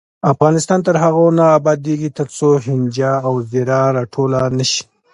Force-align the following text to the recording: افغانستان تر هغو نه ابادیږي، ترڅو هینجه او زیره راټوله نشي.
افغانستان 0.33 0.79
تر 0.87 0.95
هغو 1.03 1.25
نه 1.37 1.45
ابادیږي، 1.57 2.09
ترڅو 2.17 2.49
هینجه 2.65 3.11
او 3.27 3.33
زیره 3.51 3.79
راټوله 3.95 4.39
نشي. 4.57 4.83